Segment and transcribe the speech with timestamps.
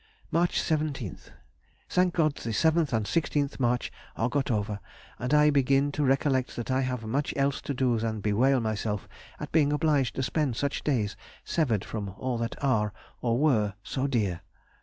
[0.31, 4.79] March 17th.—Thank God the 7th and 16th March are got over,
[5.19, 9.07] and I begin to recollect that I have much else to do than bewail myself
[9.39, 14.07] at being obliged to spend such days severed from all that are, or were, so
[14.07, 14.41] dear!...